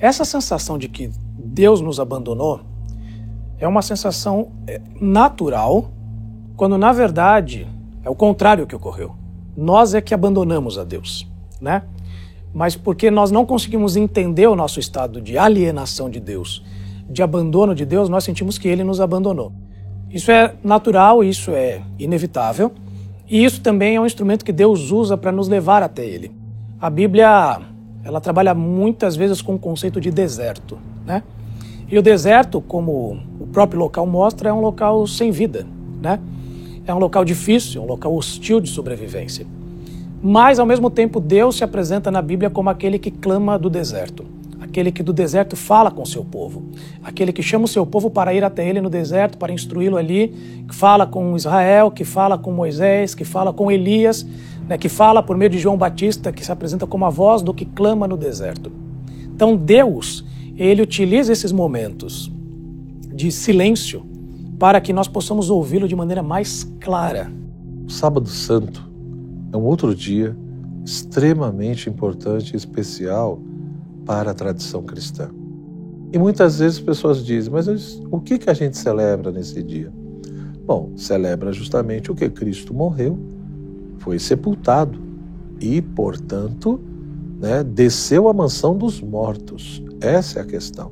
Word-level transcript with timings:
Essa 0.00 0.24
sensação 0.24 0.78
de 0.78 0.88
que 0.88 1.10
Deus 1.38 1.82
nos 1.82 2.00
abandonou 2.00 2.60
é 3.58 3.68
uma 3.68 3.82
sensação 3.82 4.48
é, 4.66 4.80
natural, 4.98 5.90
quando 6.56 6.78
na 6.78 6.90
verdade 6.90 7.68
é 8.02 8.08
o 8.08 8.14
contrário 8.14 8.66
que 8.66 8.74
ocorreu. 8.74 9.14
Nós 9.54 9.92
é 9.92 10.00
que 10.00 10.14
abandonamos 10.14 10.78
a 10.78 10.84
Deus, 10.84 11.28
né? 11.60 11.82
Mas 12.54 12.74
porque 12.74 13.10
nós 13.10 13.30
não 13.30 13.44
conseguimos 13.44 13.94
entender 13.94 14.46
o 14.46 14.56
nosso 14.56 14.80
estado 14.80 15.20
de 15.20 15.36
alienação 15.36 16.08
de 16.08 16.18
Deus, 16.18 16.64
de 17.08 17.22
abandono 17.22 17.74
de 17.74 17.84
Deus, 17.84 18.08
nós 18.08 18.24
sentimos 18.24 18.56
que 18.56 18.68
ele 18.68 18.82
nos 18.82 19.00
abandonou. 19.00 19.52
Isso 20.10 20.30
é 20.30 20.54
natural, 20.64 21.22
isso 21.22 21.50
é 21.50 21.82
inevitável, 21.98 22.72
e 23.28 23.44
isso 23.44 23.60
também 23.60 23.96
é 23.96 24.00
um 24.00 24.06
instrumento 24.06 24.44
que 24.44 24.52
Deus 24.52 24.90
usa 24.90 25.16
para 25.16 25.30
nos 25.30 25.46
levar 25.46 25.82
até 25.82 26.04
ele. 26.04 26.32
A 26.80 26.88
Bíblia, 26.88 27.60
ela 28.04 28.20
trabalha 28.20 28.54
muitas 28.54 29.16
vezes 29.16 29.42
com 29.42 29.54
o 29.54 29.58
conceito 29.58 30.00
de 30.00 30.10
deserto, 30.10 30.78
né? 31.06 31.22
E 31.90 31.98
o 31.98 32.02
deserto, 32.02 32.60
como 32.60 33.18
o 33.40 33.46
próprio 33.48 33.80
local 33.80 34.06
mostra, 34.06 34.50
é 34.50 34.52
um 34.52 34.60
local 34.60 35.06
sem 35.06 35.30
vida, 35.30 35.66
né? 36.00 36.20
É 36.86 36.94
um 36.94 36.98
local 36.98 37.24
difícil, 37.24 37.82
um 37.82 37.86
local 37.86 38.14
hostil 38.14 38.60
de 38.60 38.70
sobrevivência. 38.70 39.46
Mas, 40.22 40.58
ao 40.58 40.66
mesmo 40.66 40.88
tempo, 40.88 41.18
Deus 41.20 41.56
se 41.56 41.64
apresenta 41.64 42.10
na 42.10 42.22
Bíblia 42.22 42.48
como 42.48 42.70
aquele 42.70 42.98
que 42.98 43.10
clama 43.10 43.58
do 43.58 43.68
deserto, 43.68 44.24
aquele 44.60 44.92
que 44.92 45.02
do 45.02 45.12
deserto 45.12 45.56
fala 45.56 45.90
com 45.90 46.04
seu 46.04 46.24
povo, 46.24 46.62
aquele 47.02 47.32
que 47.32 47.42
chama 47.42 47.64
o 47.64 47.68
seu 47.68 47.84
povo 47.84 48.10
para 48.10 48.32
ir 48.32 48.44
até 48.44 48.68
ele 48.68 48.80
no 48.80 48.90
deserto, 48.90 49.36
para 49.36 49.52
instruí-lo 49.52 49.96
ali, 49.96 50.28
que 50.68 50.74
fala 50.74 51.06
com 51.06 51.34
Israel, 51.34 51.90
que 51.90 52.04
fala 52.04 52.38
com 52.38 52.52
Moisés, 52.52 53.14
que 53.14 53.24
fala 53.24 53.52
com 53.52 53.70
Elias, 53.70 54.24
né, 54.70 54.78
que 54.78 54.88
fala 54.88 55.20
por 55.20 55.36
meio 55.36 55.50
de 55.50 55.58
João 55.58 55.76
Batista, 55.76 56.30
que 56.30 56.44
se 56.44 56.52
apresenta 56.52 56.86
como 56.86 57.04
a 57.04 57.10
voz 57.10 57.42
do 57.42 57.52
que 57.52 57.64
clama 57.64 58.06
no 58.06 58.16
deserto. 58.16 58.70
Então, 59.34 59.56
Deus 59.56 60.24
ele 60.56 60.80
utiliza 60.80 61.32
esses 61.32 61.50
momentos 61.50 62.30
de 63.12 63.32
silêncio 63.32 64.06
para 64.60 64.80
que 64.80 64.92
nós 64.92 65.08
possamos 65.08 65.50
ouvi-lo 65.50 65.88
de 65.88 65.96
maneira 65.96 66.22
mais 66.22 66.70
clara. 66.78 67.32
O 67.84 67.90
Sábado 67.90 68.28
Santo 68.28 68.88
é 69.52 69.56
um 69.56 69.62
outro 69.62 69.92
dia 69.92 70.36
extremamente 70.84 71.90
importante 71.90 72.52
e 72.52 72.56
especial 72.56 73.40
para 74.06 74.30
a 74.30 74.34
tradição 74.34 74.84
cristã. 74.84 75.30
E 76.12 76.18
muitas 76.18 76.60
vezes 76.60 76.78
as 76.78 76.84
pessoas 76.84 77.24
dizem, 77.24 77.52
mas 77.52 78.00
o 78.08 78.20
que, 78.20 78.38
que 78.38 78.48
a 78.48 78.54
gente 78.54 78.76
celebra 78.78 79.32
nesse 79.32 79.62
dia? 79.64 79.92
Bom, 80.64 80.92
celebra 80.94 81.52
justamente 81.52 82.12
o 82.12 82.14
que 82.14 82.28
Cristo 82.28 82.72
morreu, 82.72 83.18
foi 84.00 84.18
sepultado 84.18 84.98
e, 85.60 85.80
portanto, 85.80 86.80
né, 87.38 87.62
desceu 87.62 88.28
à 88.28 88.34
mansão 88.34 88.76
dos 88.76 89.00
mortos. 89.00 89.82
Essa 90.00 90.40
é 90.40 90.42
a 90.42 90.46
questão. 90.46 90.90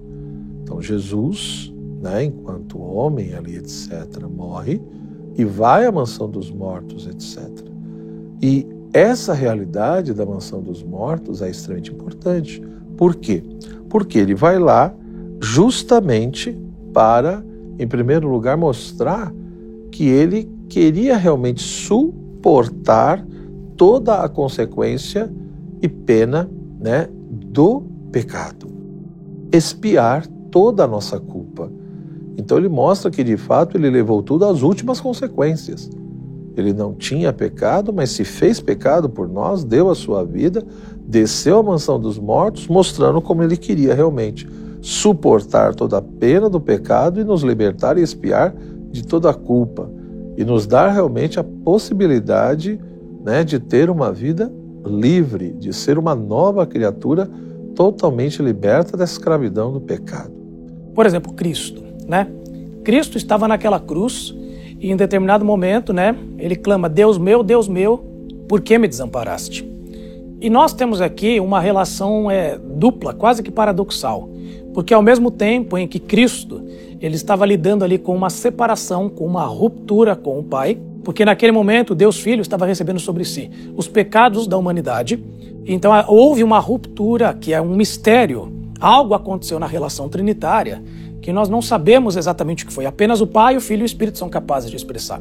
Então 0.63 0.81
Jesus, 0.81 1.73
né, 2.01 2.25
enquanto 2.25 2.79
homem 2.79 3.35
ali, 3.35 3.57
etc., 3.57 4.23
morre 4.31 4.81
e 5.37 5.45
vai 5.45 5.87
à 5.87 5.93
mansão 5.93 6.29
dos 6.29 6.51
mortos, 6.51 7.07
etc. 7.07 7.49
E 8.43 8.67
essa 8.93 9.33
realidade 9.33 10.13
da 10.13 10.25
mansão 10.25 10.63
dos 10.63 10.83
mortos 10.83 11.43
é 11.43 11.51
extremamente 11.51 11.93
importante. 11.93 12.63
Por 12.97 13.17
quê? 13.17 13.43
Porque 13.89 14.19
ele 14.19 14.35
vai 14.35 14.59
lá 14.59 14.95
justamente 15.41 16.57
para, 16.93 17.45
em 17.79 17.87
primeiro 17.87 18.29
lugar, 18.29 18.57
mostrar 18.57 19.33
que 19.91 20.07
ele 20.09 20.51
queria 20.69 21.17
realmente 21.17 21.63
suportar 22.49 23.23
toda 23.77 24.23
a 24.23 24.29
consequência 24.29 25.31
e 25.83 25.89
pena 25.89 26.51
né, 26.81 27.07
do 27.31 27.83
pecado. 28.11 28.67
Espiar 29.53 30.27
toda 30.51 30.85
a 30.85 30.87
nossa 30.87 31.21
culpa. 31.21 31.71
Então 32.39 32.57
ele 32.57 32.71
mostra 32.71 33.11
que 33.11 33.23
de 33.23 33.37
fato 33.37 33.77
ele 33.77 33.91
levou 33.91 34.23
tudo 34.23 34.47
às 34.47 34.63
últimas 34.63 34.99
consequências. 34.99 35.91
Ele 36.57 36.73
não 36.73 36.95
tinha 36.95 37.35
pecado, 37.35 37.93
mas 37.93 38.11
se 38.11 38.25
fez 38.25 38.61
pecado 38.61 39.11
por 39.11 39.29
nós, 39.29 39.63
deu 39.63 39.91
a 39.91 39.95
sua 39.95 40.25
vida, 40.25 40.65
desceu 41.07 41.59
à 41.59 41.63
mansão 41.63 42.01
dos 42.01 42.19
mortos, 42.19 42.67
mostrando 42.67 43.21
como 43.21 43.43
ele 43.43 43.59
queria 43.59 43.95
realmente 43.95 44.49
suportar 44.81 45.75
toda 45.75 45.99
a 45.99 46.03
pena 46.03 46.49
do 46.49 46.61
pecado 46.61 47.21
e 47.21 47.25
nos 47.25 47.43
libertar 47.43 47.99
e 47.99 48.03
espiar 48.03 48.55
de 48.91 49.07
toda 49.07 49.29
a 49.29 49.35
culpa 49.35 49.98
e 50.39 50.45
nos 50.45 50.69
dar 50.69 50.93
realmente 50.93 51.41
a 51.41 51.43
possibilidade 51.43 52.79
né, 53.25 53.43
de 53.43 53.59
ter 53.59 53.91
uma 53.91 54.13
vida 54.13 54.53
livre, 54.87 55.51
de 55.51 55.73
ser 55.73 55.99
uma 55.99 56.15
nova 56.15 56.65
criatura 56.65 57.29
totalmente 57.75 58.41
liberta 58.41 58.97
da 58.97 59.03
escravidão 59.03 59.73
do 59.73 59.81
pecado. 59.81 60.31
Por 60.95 61.05
exemplo, 61.07 61.33
Cristo, 61.33 61.83
né? 62.07 62.29
Cristo 62.85 63.19
estava 63.19 63.49
naquela 63.49 63.81
cruz 63.81 64.33
e 64.79 64.93
em 64.93 64.97
determinado 64.97 65.45
momento, 65.45 65.93
né, 65.93 66.17
ele 66.39 66.55
clama: 66.55 66.89
"Deus 66.89 67.19
meu, 67.19 67.43
Deus 67.43 67.67
meu, 67.67 67.99
por 68.49 68.61
que 68.61 68.79
me 68.79 68.87
desamparaste?" 68.87 69.69
E 70.41 70.49
nós 70.49 70.73
temos 70.73 71.01
aqui 71.01 71.41
uma 71.41 71.59
relação 71.59 72.31
é, 72.31 72.57
dupla, 72.57 73.13
quase 73.13 73.43
que 73.43 73.51
paradoxal, 73.51 74.31
porque 74.73 74.95
ao 74.95 75.03
mesmo 75.03 75.33
tempo 75.33 75.77
em 75.77 75.89
que 75.89 75.99
Cristo 75.99 76.63
ele 77.01 77.15
estava 77.15 77.47
lidando 77.47 77.85
ali 77.85 77.99
com 77.99 78.15
uma 78.15 78.31
separação, 78.31 79.09
com 79.09 79.25
uma 79.25 79.45
ruptura 79.45 80.17
com 80.17 80.39
o 80.39 80.43
Pai, 80.43 80.79
porque 81.05 81.25
naquele 81.25 81.53
momento 81.53 81.95
Deus 81.95 82.19
Filho 82.19 82.43
estava 82.43 82.67
recebendo 82.67 82.99
sobre 82.99 83.25
si 83.25 83.51
os 83.77 83.87
pecados 83.87 84.47
da 84.47 84.57
humanidade. 84.57 85.23
Então 85.65 85.93
houve 86.09 86.43
uma 86.43 86.59
ruptura 86.59 87.33
que 87.35 87.53
é 87.53 87.61
um 87.61 87.75
mistério. 87.75 88.53
Algo 88.81 89.15
aconteceu 89.15 89.59
na 89.59 89.67
relação 89.67 90.09
trinitária 90.09 90.83
que 91.21 91.33
nós 91.33 91.49
não 91.49 91.61
sabemos 91.61 92.17
exatamente 92.17 92.65
o 92.65 92.67
que 92.67 92.73
foi. 92.73 92.87
Apenas 92.87 93.21
o 93.21 93.27
Pai, 93.27 93.57
o 93.57 93.61
Filho 93.61 93.81
e 93.81 93.85
o 93.85 93.87
Espírito 93.87 94.19
são 94.19 94.29
capazes 94.29 94.71
de 94.71 94.77
expressar. 94.77 95.21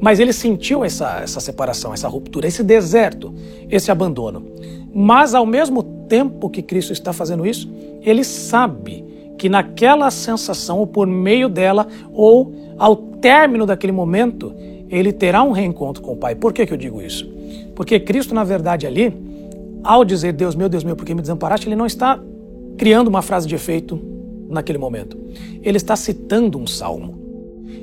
Mas 0.00 0.20
ele 0.20 0.32
sentiu 0.32 0.84
essa, 0.84 1.20
essa 1.22 1.40
separação, 1.40 1.92
essa 1.92 2.08
ruptura, 2.08 2.46
esse 2.46 2.62
deserto, 2.62 3.34
esse 3.68 3.90
abandono. 3.90 4.46
Mas 4.94 5.34
ao 5.34 5.44
mesmo 5.44 5.82
tempo 6.08 6.48
que 6.48 6.62
Cristo 6.62 6.92
está 6.92 7.12
fazendo 7.12 7.46
isso, 7.46 7.70
ele 8.02 8.24
sabe 8.24 9.04
que 9.40 9.48
naquela 9.48 10.10
sensação, 10.10 10.80
ou 10.80 10.86
por 10.86 11.06
meio 11.06 11.48
dela, 11.48 11.88
ou 12.12 12.52
ao 12.76 12.94
término 12.94 13.64
daquele 13.64 13.90
momento, 13.90 14.52
ele 14.90 15.14
terá 15.14 15.42
um 15.42 15.50
reencontro 15.50 16.02
com 16.02 16.12
o 16.12 16.16
Pai. 16.16 16.34
Por 16.34 16.52
que, 16.52 16.66
que 16.66 16.74
eu 16.74 16.76
digo 16.76 17.00
isso? 17.00 17.26
Porque 17.74 17.98
Cristo, 17.98 18.34
na 18.34 18.44
verdade, 18.44 18.86
ali, 18.86 19.16
ao 19.82 20.04
dizer 20.04 20.34
Deus 20.34 20.54
meu, 20.54 20.68
Deus 20.68 20.84
meu, 20.84 20.94
por 20.94 21.06
que 21.06 21.14
me 21.14 21.22
desamparaste, 21.22 21.66
ele 21.66 21.74
não 21.74 21.86
está 21.86 22.20
criando 22.76 23.08
uma 23.08 23.22
frase 23.22 23.48
de 23.48 23.54
efeito 23.54 23.98
naquele 24.46 24.76
momento. 24.76 25.16
Ele 25.62 25.78
está 25.78 25.96
citando 25.96 26.58
um 26.58 26.66
salmo. 26.66 27.18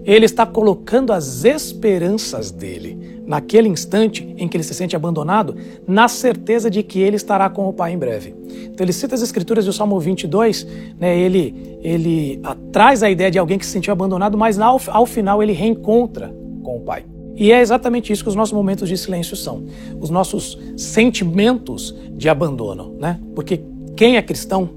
Ele 0.06 0.26
está 0.26 0.46
colocando 0.46 1.12
as 1.12 1.44
esperanças 1.44 2.52
dele 2.52 3.17
naquele 3.28 3.68
instante 3.68 4.34
em 4.38 4.48
que 4.48 4.56
ele 4.56 4.64
se 4.64 4.74
sente 4.74 4.96
abandonado, 4.96 5.56
na 5.86 6.08
certeza 6.08 6.70
de 6.72 6.82
que 6.82 7.00
ele 7.00 7.18
estará 7.18 7.50
com 7.50 7.68
o 7.68 7.74
Pai 7.74 7.92
em 7.92 7.98
breve. 7.98 8.34
Então 8.64 8.86
ele 8.86 8.94
cita 8.94 9.14
as 9.14 9.22
escrituras 9.22 9.66
do 9.66 9.74
Salmo 9.74 10.00
22, 10.00 10.66
né, 10.98 11.20
ele, 11.20 11.78
ele 11.84 12.42
traz 12.72 13.04
a 13.04 13.10
ideia 13.10 13.30
de 13.30 13.38
alguém 13.38 13.60
que 13.60 13.66
se 13.66 13.72
sentiu 13.74 13.92
abandonado, 13.92 14.38
mas 14.38 14.58
ao, 14.58 14.80
ao 14.88 15.06
final 15.06 15.44
ele 15.44 15.52
reencontra 15.52 16.34
com 16.64 16.78
o 16.78 16.82
Pai. 16.82 17.06
E 17.36 17.52
é 17.52 17.62
exatamente 17.62 18.12
isso 18.12 18.24
que 18.24 18.30
os 18.30 18.36
nossos 18.36 18.54
momentos 18.54 18.90
de 18.90 18.98
silêncio 18.98 19.36
são, 19.36 19.66
os 20.00 20.10
nossos 20.10 20.58
sentimentos 20.76 21.94
de 22.14 22.30
abandono, 22.30 22.96
né? 22.98 23.20
Porque 23.36 23.62
quem 23.96 24.18
é 24.18 24.22
cristão 24.24 24.70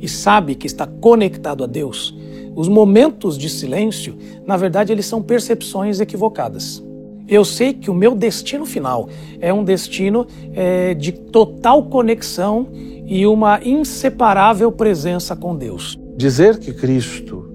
e 0.00 0.08
sabe 0.08 0.54
que 0.54 0.66
está 0.66 0.86
conectado 0.86 1.62
a 1.62 1.66
Deus, 1.66 2.16
os 2.54 2.68
momentos 2.68 3.36
de 3.36 3.50
silêncio, 3.50 4.16
na 4.46 4.56
verdade, 4.56 4.92
eles 4.92 5.04
são 5.04 5.22
percepções 5.22 6.00
equivocadas. 6.00 6.82
Eu 7.28 7.44
sei 7.44 7.72
que 7.72 7.90
o 7.90 7.94
meu 7.94 8.14
destino 8.14 8.64
final 8.64 9.08
é 9.40 9.52
um 9.52 9.64
destino 9.64 10.26
é, 10.54 10.94
de 10.94 11.12
total 11.12 11.84
conexão 11.84 12.68
e 13.06 13.26
uma 13.26 13.60
inseparável 13.64 14.70
presença 14.70 15.34
com 15.34 15.56
Deus. 15.56 15.98
Dizer 16.16 16.58
que 16.58 16.72
Cristo 16.72 17.50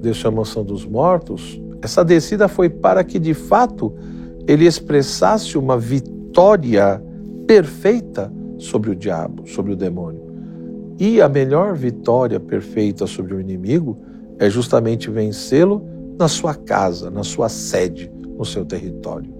deixou 0.00 0.30
a 0.30 0.34
mansão 0.34 0.64
dos 0.64 0.84
mortos 0.84 1.60
essa 1.86 2.04
descida 2.04 2.48
foi 2.48 2.68
para 2.68 3.04
que, 3.04 3.18
de 3.18 3.34
fato, 3.34 3.94
ele 4.46 4.66
expressasse 4.66 5.56
uma 5.56 5.78
vitória 5.78 7.02
perfeita 7.46 8.32
sobre 8.58 8.90
o 8.90 8.96
diabo, 8.96 9.46
sobre 9.46 9.72
o 9.72 9.76
demônio. 9.76 10.20
E 10.98 11.20
a 11.20 11.28
melhor 11.28 11.74
vitória 11.74 12.40
perfeita 12.40 13.06
sobre 13.06 13.34
o 13.34 13.40
inimigo 13.40 13.98
é 14.38 14.48
justamente 14.48 15.10
vencê-lo 15.10 15.86
na 16.18 16.26
sua 16.26 16.54
casa, 16.54 17.10
na 17.10 17.22
sua 17.22 17.48
sede, 17.48 18.10
no 18.36 18.44
seu 18.44 18.64
território. 18.64 19.32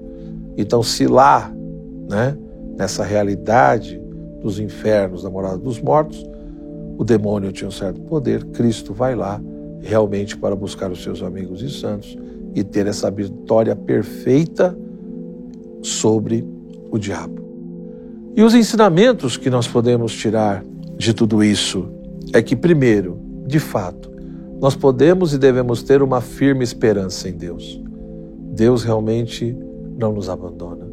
Então, 0.56 0.82
se 0.82 1.06
lá, 1.06 1.52
né, 2.08 2.36
nessa 2.76 3.04
realidade 3.04 4.00
dos 4.40 4.58
infernos, 4.58 5.22
da 5.22 5.30
morada 5.30 5.58
dos 5.58 5.80
mortos, 5.80 6.24
o 6.98 7.04
demônio 7.04 7.52
tinha 7.52 7.68
um 7.68 7.72
certo 7.72 8.00
poder, 8.02 8.44
Cristo 8.46 8.94
vai 8.94 9.14
lá 9.14 9.40
realmente 9.80 10.36
para 10.36 10.56
buscar 10.56 10.90
os 10.90 11.02
seus 11.02 11.22
amigos 11.22 11.62
e 11.62 11.70
santos 11.70 12.16
e 12.54 12.64
ter 12.64 12.86
essa 12.86 13.10
vitória 13.10 13.76
perfeita 13.76 14.76
sobre 15.82 16.46
o 16.90 16.98
diabo. 16.98 17.44
E 18.34 18.42
os 18.42 18.54
ensinamentos 18.54 19.36
que 19.36 19.50
nós 19.50 19.66
podemos 19.66 20.12
tirar 20.12 20.64
de 20.96 21.12
tudo 21.12 21.44
isso 21.44 21.88
é 22.32 22.42
que, 22.42 22.56
primeiro, 22.56 23.18
de 23.46 23.60
fato, 23.60 24.10
nós 24.60 24.74
podemos 24.74 25.34
e 25.34 25.38
devemos 25.38 25.82
ter 25.82 26.02
uma 26.02 26.20
firme 26.20 26.64
esperança 26.64 27.28
em 27.28 27.32
Deus. 27.32 27.80
Deus 28.56 28.82
realmente 28.82 29.54
não 29.98 30.12
nos 30.12 30.30
abandona. 30.30 30.88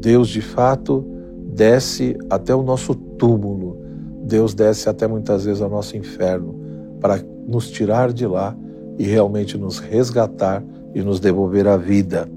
Deus, 0.00 0.28
de 0.28 0.40
fato, 0.40 1.04
desce 1.52 2.16
até 2.30 2.54
o 2.54 2.62
nosso 2.62 2.94
túmulo. 2.94 3.76
Deus 4.22 4.54
desce 4.54 4.88
até 4.88 5.08
muitas 5.08 5.44
vezes 5.44 5.60
ao 5.60 5.68
nosso 5.68 5.96
inferno 5.96 6.54
para 7.00 7.20
nos 7.46 7.68
tirar 7.68 8.12
de 8.12 8.24
lá 8.24 8.56
e 8.98 9.04
realmente 9.04 9.58
nos 9.58 9.80
resgatar 9.80 10.64
e 10.94 11.02
nos 11.02 11.18
devolver 11.18 11.66
a 11.66 11.76
vida. 11.76 12.28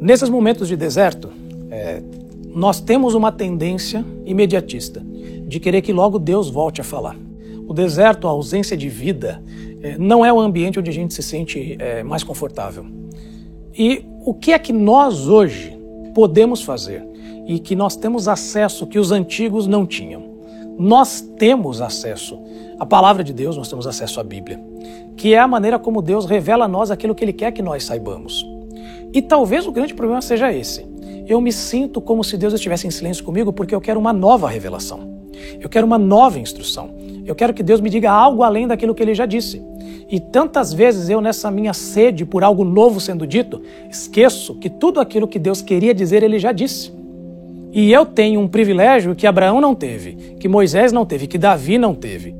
Nesses 0.00 0.28
momentos 0.28 0.66
de 0.66 0.76
deserto, 0.76 1.30
é, 1.70 2.02
nós 2.48 2.80
temos 2.80 3.14
uma 3.14 3.30
tendência 3.30 4.04
imediatista 4.24 5.00
de 5.46 5.60
querer 5.60 5.80
que 5.80 5.92
logo 5.92 6.18
Deus 6.18 6.50
volte 6.50 6.80
a 6.80 6.84
falar. 6.84 7.16
O 7.68 7.72
deserto, 7.72 8.26
a 8.26 8.30
ausência 8.30 8.76
de 8.76 8.88
vida, 8.88 9.40
é, 9.80 9.96
não 9.96 10.24
é 10.24 10.32
o 10.32 10.40
ambiente 10.40 10.80
onde 10.80 10.90
a 10.90 10.92
gente 10.92 11.14
se 11.14 11.22
sente 11.22 11.76
é, 11.78 12.02
mais 12.02 12.24
confortável. 12.24 12.84
E 13.78 14.06
o 14.24 14.32
que 14.32 14.52
é 14.52 14.58
que 14.58 14.72
nós 14.72 15.28
hoje 15.28 15.78
podemos 16.14 16.62
fazer 16.62 17.06
e 17.46 17.58
que 17.58 17.76
nós 17.76 17.94
temos 17.94 18.26
acesso 18.26 18.86
que 18.86 18.98
os 18.98 19.12
antigos 19.12 19.66
não 19.66 19.84
tinham? 19.84 20.34
Nós 20.78 21.20
temos 21.20 21.82
acesso 21.82 22.38
à 22.78 22.86
palavra 22.86 23.22
de 23.22 23.32
Deus, 23.32 23.56
nós 23.56 23.68
temos 23.68 23.86
acesso 23.86 24.18
à 24.18 24.24
Bíblia, 24.24 24.58
que 25.16 25.34
é 25.34 25.38
a 25.38 25.46
maneira 25.46 25.78
como 25.78 26.00
Deus 26.00 26.24
revela 26.24 26.64
a 26.64 26.68
nós 26.68 26.90
aquilo 26.90 27.14
que 27.14 27.24
Ele 27.24 27.32
quer 27.32 27.52
que 27.52 27.62
nós 27.62 27.84
saibamos. 27.84 28.46
E 29.12 29.20
talvez 29.20 29.66
o 29.66 29.72
grande 29.72 29.94
problema 29.94 30.22
seja 30.22 30.52
esse. 30.52 30.86
Eu 31.26 31.40
me 31.40 31.52
sinto 31.52 32.00
como 32.00 32.24
se 32.24 32.36
Deus 32.36 32.54
estivesse 32.54 32.86
em 32.86 32.90
silêncio 32.90 33.24
comigo 33.24 33.52
porque 33.52 33.74
eu 33.74 33.80
quero 33.80 34.00
uma 34.00 34.12
nova 34.12 34.48
revelação. 34.48 35.16
Eu 35.60 35.68
quero 35.68 35.86
uma 35.86 35.98
nova 35.98 36.38
instrução. 36.38 36.94
Eu 37.26 37.34
quero 37.34 37.52
que 37.52 37.62
Deus 37.62 37.80
me 37.80 37.90
diga 37.90 38.10
algo 38.10 38.42
além 38.42 38.66
daquilo 38.68 38.94
que 38.94 39.02
Ele 39.02 39.14
já 39.14 39.26
disse. 39.26 39.60
E 40.08 40.20
tantas 40.20 40.72
vezes 40.72 41.10
eu, 41.10 41.20
nessa 41.20 41.50
minha 41.50 41.72
sede 41.72 42.24
por 42.24 42.44
algo 42.44 42.64
novo 42.64 43.00
sendo 43.00 43.26
dito, 43.26 43.60
esqueço 43.90 44.54
que 44.54 44.70
tudo 44.70 45.00
aquilo 45.00 45.26
que 45.26 45.38
Deus 45.38 45.60
queria 45.60 45.92
dizer, 45.92 46.22
Ele 46.22 46.38
já 46.38 46.52
disse. 46.52 46.92
E 47.72 47.92
eu 47.92 48.06
tenho 48.06 48.40
um 48.40 48.46
privilégio 48.48 49.14
que 49.14 49.26
Abraão 49.26 49.60
não 49.60 49.74
teve, 49.74 50.36
que 50.38 50.48
Moisés 50.48 50.92
não 50.92 51.04
teve, 51.04 51.26
que 51.26 51.36
Davi 51.36 51.76
não 51.76 51.94
teve. 51.94 52.34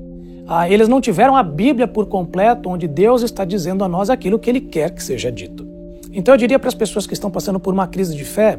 Ah, 0.47 0.71
eles 0.71 0.87
não 0.87 1.01
tiveram 1.01 1.37
a 1.37 1.43
Bíblia 1.43 1.89
por 1.89 2.07
completo, 2.07 2.69
onde 2.69 2.87
Deus 2.87 3.23
está 3.23 3.45
dizendo 3.45 3.83
a 3.83 3.89
nós 3.89 4.09
aquilo 4.09 4.39
que 4.39 4.49
Ele 4.49 4.61
quer 4.61 4.91
que 4.95 5.03
seja 5.03 5.31
dito. 5.31 5.67
Então 6.13 6.33
eu 6.33 6.39
diria 6.39 6.59
para 6.59 6.69
as 6.69 6.75
pessoas 6.75 7.07
que 7.07 7.13
estão 7.13 7.31
passando 7.31 7.59
por 7.59 7.75
uma 7.75 7.89
crise 7.89 8.15
de 8.17 8.25
fé: 8.25 8.59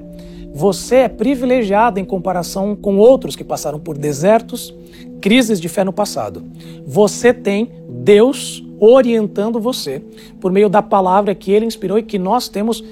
você 0.53 0.97
é 0.97 1.07
privilegiado 1.07 1.99
em 1.99 2.05
comparação 2.05 2.75
com 2.75 2.97
outros 2.97 3.35
que 3.35 3.43
passaram 3.43 3.79
por 3.79 3.97
desertos, 3.97 4.73
crises 5.21 5.59
de 5.59 5.69
fé 5.69 5.83
no 5.83 5.93
passado. 5.93 6.43
Você 6.85 7.33
tem 7.33 7.71
Deus 7.89 8.63
orientando 8.79 9.59
você 9.59 10.01
por 10.39 10.51
meio 10.51 10.69
da 10.69 10.81
palavra 10.81 11.33
que 11.35 11.51
Ele 11.51 11.65
inspirou 11.65 11.97
e 11.97 12.03
que 12.03 12.19
nós 12.19 12.47
temos, 12.47 12.83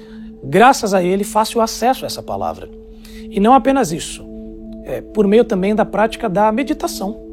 graças 0.42 0.92
a 0.92 1.02
Ele, 1.02 1.24
fácil 1.24 1.60
acesso 1.60 2.04
a 2.04 2.06
essa 2.06 2.22
palavra. 2.22 2.68
E 3.30 3.40
não 3.40 3.54
apenas 3.54 3.92
isso, 3.92 4.24
é, 4.84 5.00
por 5.00 5.26
meio 5.26 5.44
também 5.44 5.74
da 5.74 5.84
prática 5.84 6.28
da 6.28 6.50
meditação, 6.52 7.25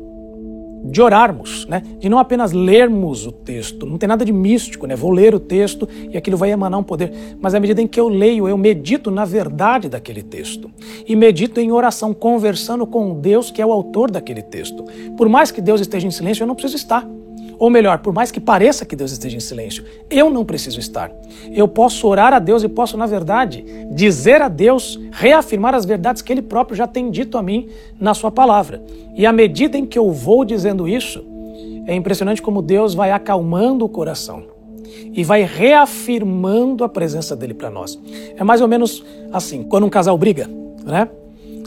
de 0.84 1.02
orarmos, 1.02 1.66
né? 1.68 1.82
de 2.00 2.10
não 2.10 2.20
apenas 2.20 2.52
lermos 2.52 3.26
o 3.26 3.32
texto, 3.32 3.86
não 3.86 3.98
tem 3.98 4.08
nada 4.08 4.26
de 4.26 4.34
místico, 4.34 4.86
né? 4.86 4.96
vou 4.96 5.12
ler 5.12 5.34
o 5.34 5.40
texto 5.40 5.88
e 6.10 6.18
aquilo 6.18 6.36
vai 6.36 6.52
emanar 6.52 6.80
um 6.80 6.84
poder, 6.84 7.12
mas 7.40 7.56
à 7.56 7.60
medida 7.60 7.82
em 7.82 7.88
que 7.88 8.00
eu 8.00 8.10
leio, 8.10 8.48
eu 8.48 8.58
medito 8.58 9.10
na 9.10 9.26
verdade 9.26 9.88
daquele 9.88 10.22
texto 10.22 10.70
e 11.08 11.16
medito 11.16 11.60
em 11.60 11.72
oração, 11.72 12.14
conversando 12.14 12.86
com 12.86 13.20
Deus 13.20 13.50
que 13.50 13.62
é 13.62 13.66
o 13.66 13.72
autor 13.72 14.12
daquele 14.12 14.42
texto. 14.42 14.84
Por 15.18 15.30
mais 15.30 15.52
que 15.52 15.62
Deus 15.62 15.80
esteja 15.80 16.08
em 16.08 16.12
silêncio, 16.12 16.44
eu 16.44 16.48
não 16.48 16.56
preciso 16.56 16.76
estar. 16.76 17.08
Ou 17.58 17.70
melhor, 17.70 18.00
por 18.00 18.14
mais 18.14 18.32
que 18.32 18.40
pareça 18.40 18.86
que 18.86 18.96
Deus 18.96 19.12
esteja 19.12 19.38
em 19.38 19.40
silêncio, 19.40 19.84
eu 20.10 20.30
não 20.30 20.46
preciso 20.46 20.80
estar. 20.80 21.12
Eu 21.52 21.68
posso 21.68 22.08
orar 22.08 22.34
a 22.34 22.40
Deus 22.40 22.64
e 22.64 22.70
posso, 22.70 22.98
na 22.98 23.06
verdade, 23.06 23.64
dizer 23.92 24.42
a 24.42 24.48
Deus, 24.48 25.00
reafirmar 25.12 25.76
as 25.76 25.86
verdades 25.86 26.22
que 26.22 26.32
Ele 26.32 26.42
próprio 26.42 26.76
já 26.76 26.88
tem 26.88 27.10
dito 27.10 27.38
a 27.38 27.44
mim 27.44 27.70
na 28.00 28.14
Sua 28.14 28.32
palavra. 28.32 28.84
E 29.16 29.26
à 29.26 29.32
medida 29.32 29.78
em 29.78 29.86
que 29.86 29.98
eu 29.98 30.12
vou 30.12 30.44
dizendo 30.44 30.88
isso, 30.88 31.24
é 31.86 31.94
impressionante 31.94 32.42
como 32.42 32.62
Deus 32.62 32.94
vai 32.94 33.12
acalmando 33.12 33.86
o 33.86 33.90
coração 33.90 34.44
e 35.14 35.24
vai 35.24 35.44
reafirmando 35.44 36.84
a 36.84 36.90
presença 36.90 37.36
dele 37.36 37.54
para 37.54 37.70
nós. 37.70 38.00
É 38.36 38.44
mais 38.44 38.62
ou 38.62 38.68
menos 38.68 39.04
assim, 39.32 39.64
quando 39.64 39.86
um 39.86 39.90
casal 39.90 40.18
briga, 40.18 40.50
né? 40.84 41.08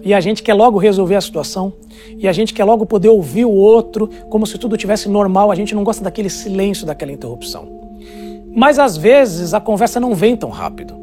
E 0.06 0.14
a 0.14 0.20
gente 0.20 0.40
quer 0.40 0.54
logo 0.54 0.78
resolver 0.78 1.16
a 1.16 1.20
situação, 1.20 1.72
e 2.16 2.28
a 2.28 2.32
gente 2.32 2.54
quer 2.54 2.62
logo 2.62 2.86
poder 2.86 3.08
ouvir 3.08 3.44
o 3.44 3.50
outro 3.50 4.08
como 4.30 4.46
se 4.46 4.56
tudo 4.56 4.76
tivesse 4.76 5.08
normal, 5.08 5.50
a 5.50 5.54
gente 5.56 5.74
não 5.74 5.82
gosta 5.82 6.04
daquele 6.04 6.30
silêncio, 6.30 6.86
daquela 6.86 7.10
interrupção. 7.10 7.68
Mas 8.54 8.78
às 8.78 8.96
vezes 8.96 9.52
a 9.52 9.58
conversa 9.58 9.98
não 9.98 10.14
vem 10.14 10.36
tão 10.36 10.48
rápido. 10.48 10.94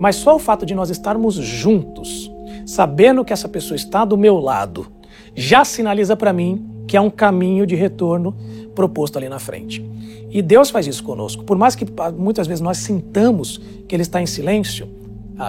Mas 0.00 0.16
só 0.16 0.34
o 0.34 0.38
fato 0.40 0.66
de 0.66 0.74
nós 0.74 0.90
estarmos 0.90 1.36
juntos, 1.36 2.28
sabendo 2.66 3.24
que 3.24 3.32
essa 3.32 3.48
pessoa 3.48 3.76
está 3.76 4.04
do 4.04 4.16
meu 4.16 4.40
lado, 4.40 4.88
já 5.32 5.64
sinaliza 5.64 6.16
para 6.16 6.32
mim 6.32 6.66
que 6.88 6.96
há 6.96 7.00
um 7.00 7.08
caminho 7.08 7.64
de 7.64 7.76
retorno 7.76 8.34
proposto 8.74 9.16
ali 9.16 9.28
na 9.28 9.38
frente. 9.38 9.80
E 10.28 10.42
Deus 10.42 10.70
faz 10.70 10.88
isso 10.88 11.04
conosco. 11.04 11.44
Por 11.44 11.56
mais 11.56 11.76
que 11.76 11.86
muitas 12.18 12.48
vezes 12.48 12.60
nós 12.60 12.78
sintamos 12.78 13.60
que 13.86 13.94
Ele 13.94 14.02
está 14.02 14.20
em 14.20 14.26
silêncio, 14.26 14.88
ah, 14.88 14.99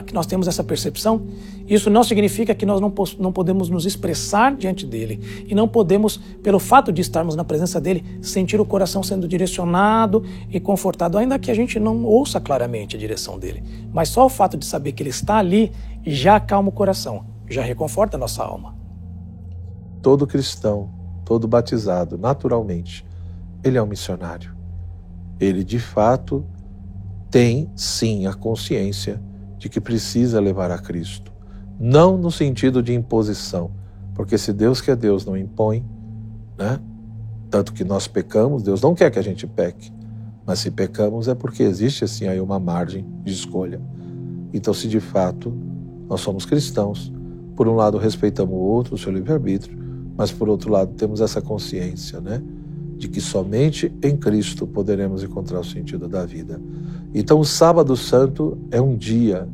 que 0.02 0.14
nós 0.14 0.26
temos 0.26 0.48
essa 0.48 0.64
percepção, 0.64 1.28
isso 1.68 1.90
não 1.90 2.04
significa 2.04 2.56
que 2.56 2.66
nós 2.66 2.80
não, 2.80 2.94
não 3.20 3.34
podemos 3.34 3.68
nos 3.68 3.86
expressar 3.86 4.56
diante 4.56 4.86
dele 4.86 5.46
e 5.46 5.54
não 5.54 5.68
podemos, 5.68 6.18
pelo 6.42 6.60
fato 6.60 6.94
de 6.94 7.02
estarmos 7.02 7.36
na 7.36 7.44
presença 7.44 7.82
dele, 7.82 8.20
sentir 8.22 8.62
o 8.62 8.66
coração 8.66 9.04
sendo 9.04 9.28
direcionado 9.28 10.24
e 10.50 10.60
confortado, 10.60 11.18
ainda 11.18 11.38
que 11.38 11.52
a 11.52 11.54
gente 11.54 11.78
não 11.78 12.06
ouça 12.06 12.40
claramente 12.40 12.96
a 12.96 13.00
direção 13.00 13.38
dele. 13.38 13.62
Mas 13.92 14.08
só 14.08 14.26
o 14.26 14.30
fato 14.30 14.56
de 14.56 14.66
saber 14.66 14.94
que 14.94 15.04
ele 15.04 15.10
está 15.10 15.38
ali 15.38 15.72
já 16.06 16.38
acalma 16.38 16.70
o 16.70 16.72
coração, 16.72 17.26
já 17.50 17.62
reconforta 17.62 18.16
a 18.16 18.20
nossa 18.20 18.44
alma. 18.44 18.74
Todo 20.02 20.26
cristão, 20.26 20.90
todo 21.26 21.48
batizado, 21.48 22.18
naturalmente, 22.18 23.06
ele 23.64 23.78
é 23.78 23.84
um 23.84 23.88
missionário. 23.88 24.56
Ele, 25.40 25.64
de 25.64 25.80
fato, 25.80 26.46
tem 27.30 27.70
sim 27.76 28.26
a 28.26 28.34
consciência 28.34 29.22
de 29.62 29.70
que 29.70 29.80
precisa 29.80 30.40
levar 30.40 30.72
a 30.72 30.80
Cristo. 30.80 31.32
Não 31.80 32.18
no 32.18 32.32
sentido 32.32 32.82
de 32.82 32.96
imposição, 32.96 33.70
porque 34.16 34.36
se 34.36 34.52
Deus 34.52 34.82
quer 34.82 34.96
Deus 34.96 35.24
não 35.24 35.38
impõe, 35.38 35.86
né? 36.58 36.80
Tanto 37.48 37.72
que 37.72 37.84
nós 37.84 38.08
pecamos, 38.08 38.64
Deus 38.64 38.82
não 38.82 38.96
quer 38.96 39.12
que 39.12 39.20
a 39.20 39.22
gente 39.22 39.46
peque. 39.46 39.94
Mas 40.48 40.58
se 40.60 40.72
pecamos 40.72 41.28
é 41.28 41.36
porque 41.36 41.62
existe 41.62 42.04
assim 42.04 42.28
aí 42.28 42.42
uma 42.42 42.60
margem 42.60 43.06
de 43.24 43.32
escolha. 43.32 43.80
Então, 44.52 44.74
se 44.74 44.88
de 44.88 45.00
fato 45.00 45.54
nós 46.10 46.22
somos 46.22 46.44
cristãos, 46.44 47.14
por 47.56 47.68
um 47.68 47.76
lado 47.76 48.00
respeitamos 48.00 48.56
o 48.56 48.58
outro, 48.58 48.96
o 48.96 48.98
seu 48.98 49.12
livre-arbítrio, 49.12 49.78
mas 50.18 50.32
por 50.32 50.50
outro 50.50 50.72
lado 50.72 50.94
temos 50.96 51.22
essa 51.22 51.40
consciência, 51.40 52.20
né? 52.20 52.42
De 53.02 53.08
que 53.08 53.20
somente 53.20 53.92
em 54.04 54.16
Cristo 54.16 54.68
poderemos 54.68 55.24
encontrar 55.24 55.60
o 55.60 55.64
sentido 55.64 56.08
da 56.08 56.24
vida. 56.24 56.62
Então, 57.16 57.40
o 57.40 57.44
Sábado 57.44 57.98
Santo 57.98 58.60
é 58.70 58.80
um 58.80 58.96
dia 58.96 59.50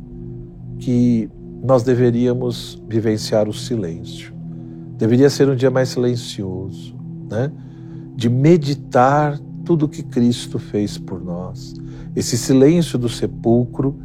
que 0.78 1.30
nós 1.62 1.82
deveríamos 1.82 2.78
vivenciar 2.86 3.48
o 3.48 3.54
silêncio. 3.54 4.34
Deveria 4.98 5.30
ser 5.30 5.48
um 5.48 5.56
dia 5.56 5.70
mais 5.70 5.88
silencioso, 5.88 6.94
né? 7.30 7.50
De 8.14 8.28
meditar 8.28 9.40
tudo 9.64 9.88
que 9.88 10.02
Cristo 10.02 10.58
fez 10.58 10.98
por 10.98 11.24
nós. 11.24 11.72
Esse 12.14 12.36
silêncio 12.36 12.98
do 12.98 13.08
sepulcro 13.08 13.96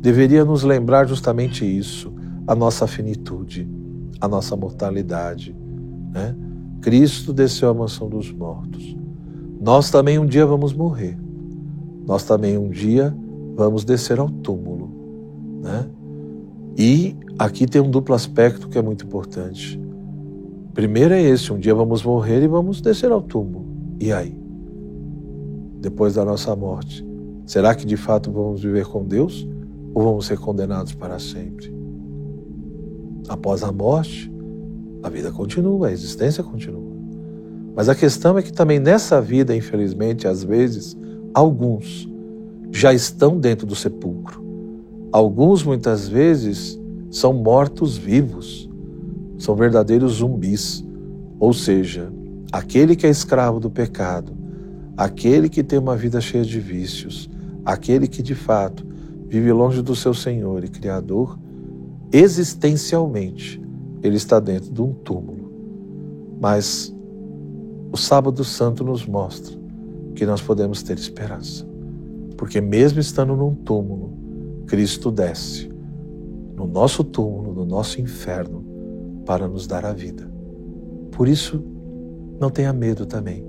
deveria 0.00 0.42
nos 0.42 0.62
lembrar 0.62 1.06
justamente 1.06 1.66
isso, 1.66 2.14
a 2.46 2.54
nossa 2.54 2.86
finitude, 2.86 3.68
a 4.18 4.26
nossa 4.26 4.56
mortalidade, 4.56 5.54
né? 6.14 6.34
Cristo 6.80 7.32
desceu 7.32 7.70
à 7.70 7.74
mansão 7.74 8.08
dos 8.08 8.30
mortos. 8.30 8.96
Nós 9.60 9.90
também 9.90 10.18
um 10.18 10.26
dia 10.26 10.46
vamos 10.46 10.72
morrer 10.72 11.18
nós 12.06 12.22
também 12.22 12.56
um 12.56 12.70
dia 12.70 13.14
vamos 13.56 13.84
descer 13.84 14.20
ao 14.20 14.28
túmulo, 14.28 14.88
né? 15.60 15.90
E 16.78 17.16
aqui 17.38 17.66
tem 17.66 17.80
um 17.80 17.90
duplo 17.90 18.14
aspecto 18.14 18.68
que 18.68 18.78
é 18.78 18.82
muito 18.82 19.04
importante. 19.04 19.80
Primeiro 20.72 21.14
é 21.14 21.22
esse, 21.22 21.52
um 21.52 21.58
dia 21.58 21.74
vamos 21.74 22.04
morrer 22.04 22.42
e 22.42 22.46
vamos 22.46 22.80
descer 22.80 23.10
ao 23.10 23.20
túmulo. 23.20 23.66
E 23.98 24.12
aí? 24.12 24.38
Depois 25.80 26.14
da 26.14 26.24
nossa 26.24 26.54
morte, 26.54 27.04
será 27.44 27.74
que 27.74 27.84
de 27.84 27.96
fato 27.96 28.30
vamos 28.30 28.62
viver 28.62 28.86
com 28.86 29.04
Deus 29.04 29.48
ou 29.94 30.04
vamos 30.04 30.26
ser 30.26 30.38
condenados 30.38 30.94
para 30.94 31.18
sempre? 31.18 31.74
Após 33.28 33.64
a 33.64 33.72
morte, 33.72 34.30
a 35.02 35.08
vida 35.08 35.30
continua, 35.30 35.88
a 35.88 35.92
existência 35.92 36.42
continua. 36.42 36.96
Mas 37.74 37.88
a 37.88 37.94
questão 37.94 38.38
é 38.38 38.42
que 38.42 38.52
também 38.52 38.78
nessa 38.78 39.20
vida, 39.20 39.54
infelizmente, 39.54 40.26
às 40.26 40.42
vezes, 40.42 40.96
alguns 41.34 42.08
já 42.72 42.92
estão 42.92 43.38
dentro 43.38 43.66
do 43.66 43.74
sepulcro. 43.74 44.44
Alguns, 45.12 45.62
muitas 45.62 46.08
vezes, 46.08 46.78
são 47.10 47.32
mortos 47.32 47.96
vivos, 47.96 48.68
são 49.38 49.54
verdadeiros 49.54 50.14
zumbis. 50.14 50.84
Ou 51.38 51.52
seja, 51.52 52.10
aquele 52.50 52.96
que 52.96 53.06
é 53.06 53.10
escravo 53.10 53.60
do 53.60 53.70
pecado, 53.70 54.32
aquele 54.96 55.48
que 55.48 55.62
tem 55.62 55.78
uma 55.78 55.96
vida 55.96 56.20
cheia 56.20 56.44
de 56.44 56.58
vícios, 56.58 57.28
aquele 57.64 58.08
que 58.08 58.22
de 58.22 58.34
fato 58.34 58.86
vive 59.28 59.52
longe 59.52 59.82
do 59.82 59.94
seu 59.94 60.14
Senhor 60.14 60.64
e 60.64 60.68
Criador, 60.68 61.38
existencialmente, 62.12 63.60
ele 64.06 64.16
está 64.16 64.40
dentro 64.40 64.72
de 64.72 64.80
um 64.80 64.92
túmulo. 64.92 65.52
Mas 66.40 66.94
o 67.92 67.96
Sábado 67.96 68.44
Santo 68.44 68.84
nos 68.84 69.06
mostra 69.06 69.56
que 70.14 70.26
nós 70.26 70.40
podemos 70.40 70.82
ter 70.82 70.98
esperança. 70.98 71.66
Porque, 72.36 72.60
mesmo 72.60 73.00
estando 73.00 73.34
num 73.34 73.54
túmulo, 73.54 74.12
Cristo 74.66 75.10
desce 75.10 75.70
no 76.54 76.66
nosso 76.66 77.04
túmulo, 77.04 77.54
no 77.54 77.64
nosso 77.64 78.00
inferno, 78.00 78.64
para 79.26 79.46
nos 79.46 79.66
dar 79.66 79.84
a 79.84 79.92
vida. 79.92 80.30
Por 81.12 81.28
isso, 81.28 81.62
não 82.40 82.50
tenha 82.50 82.72
medo 82.72 83.06
também 83.06 83.46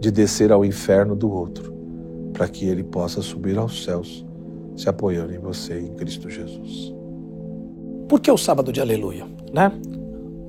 de 0.00 0.10
descer 0.10 0.50
ao 0.52 0.64
inferno 0.64 1.14
do 1.14 1.30
outro, 1.30 1.72
para 2.32 2.48
que 2.48 2.66
ele 2.66 2.82
possa 2.82 3.22
subir 3.22 3.56
aos 3.56 3.84
céus, 3.84 4.26
se 4.76 4.88
apoiando 4.88 5.32
em 5.32 5.38
você, 5.38 5.78
em 5.78 5.94
Cristo 5.94 6.28
Jesus. 6.28 6.92
Por 8.08 8.20
que 8.20 8.30
o 8.30 8.36
sábado 8.36 8.72
de 8.72 8.80
aleluia? 8.80 9.26
Né? 9.52 9.72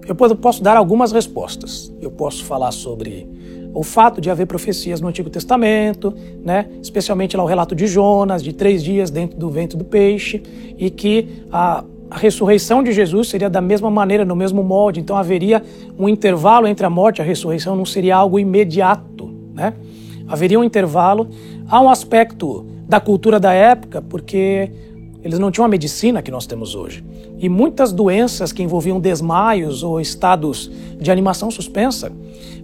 Eu 0.08 0.16
posso 0.16 0.62
dar 0.62 0.78
algumas 0.78 1.12
respostas. 1.12 1.94
Eu 2.02 2.12
posso 2.12 2.44
falar 2.44 2.72
sobre 2.72 3.28
o 3.74 3.84
fato 3.84 4.22
de 4.22 4.30
haver 4.30 4.46
profecias 4.46 5.02
no 5.02 5.08
Antigo 5.08 5.30
Testamento, 5.30 6.14
né? 6.44 6.68
especialmente 6.82 7.36
lá 7.36 7.44
o 7.44 7.48
relato 7.48 7.74
de 7.74 7.88
Jonas, 7.88 8.44
de 8.44 8.54
três 8.54 8.84
dias 8.84 9.10
dentro 9.10 9.38
do 9.38 9.50
vento 9.50 9.76
do 9.76 9.84
peixe, 9.84 10.44
e 10.78 10.90
que 10.92 11.44
a, 11.52 11.84
a 12.10 12.18
ressurreição 12.18 12.84
de 12.84 12.92
Jesus 12.92 13.30
seria 13.30 13.50
da 13.50 13.62
mesma 13.62 13.90
maneira, 13.90 14.24
no 14.24 14.36
mesmo 14.36 14.62
molde, 14.62 15.00
então 15.00 15.18
haveria 15.18 15.64
um 15.98 16.08
intervalo 16.08 16.68
entre 16.68 16.86
a 16.86 16.90
morte 16.90 17.18
e 17.18 17.22
a 17.22 17.26
ressurreição, 17.26 17.76
não 17.76 17.86
seria 17.86 18.16
algo 18.16 18.38
imediato. 18.38 19.32
Né? 19.54 19.74
Haveria 20.28 20.60
um 20.60 20.64
intervalo. 20.64 21.28
Há 21.68 21.82
um 21.82 21.90
aspecto 21.90 22.66
da 22.88 23.00
cultura 23.00 23.40
da 23.40 23.54
época, 23.54 24.02
porque 24.02 24.72
eles 25.24 25.40
não 25.40 25.50
tinham 25.50 25.66
a 25.66 25.70
medicina 25.70 26.22
que 26.22 26.30
nós 26.30 26.46
temos 26.46 26.76
hoje. 26.76 27.04
E 27.40 27.48
muitas 27.48 27.94
doenças 27.94 28.52
que 28.52 28.62
envolviam 28.62 29.00
desmaios 29.00 29.82
ou 29.82 30.00
estados 30.02 30.70
de 31.00 31.10
animação 31.10 31.50
suspensa 31.50 32.12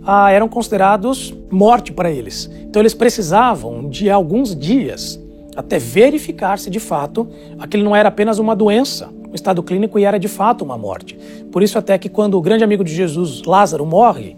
ah, 0.05 0.29
eram 0.29 0.49
considerados 0.49 1.33
morte 1.49 1.93
para 1.93 2.11
eles. 2.11 2.51
Então 2.61 2.81
eles 2.81 2.93
precisavam 2.93 3.87
de 3.89 4.09
alguns 4.09 4.55
dias 4.55 5.19
até 5.55 5.79
verificar 5.79 6.59
se 6.59 6.69
de 6.69 6.79
fato 6.79 7.27
aquele 7.57 7.83
não 7.83 7.95
era 7.95 8.09
apenas 8.09 8.39
uma 8.39 8.55
doença, 8.55 9.09
um 9.29 9.35
estado 9.35 9.63
clínico 9.63 9.97
e 9.97 10.03
era 10.03 10.19
de 10.19 10.27
fato 10.27 10.63
uma 10.63 10.77
morte. 10.77 11.17
Por 11.51 11.63
isso 11.63 11.77
até 11.77 11.97
que 11.97 12.09
quando 12.09 12.37
o 12.37 12.41
grande 12.41 12.63
amigo 12.63 12.83
de 12.83 12.93
Jesus, 12.93 13.43
Lázaro, 13.43 13.85
morre, 13.85 14.35